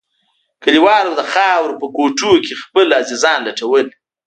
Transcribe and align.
کليوالو 0.63 1.11
د 1.19 1.21
خاورو 1.31 1.79
په 1.81 1.87
کوټو 1.95 2.31
کښې 2.45 2.55
خپل 2.63 2.87
عزيزان 3.01 3.39
لټول. 3.47 3.85